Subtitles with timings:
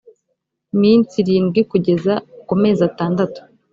[0.81, 2.13] minsi irindwi kugeza
[2.47, 3.39] ku mezi atandatu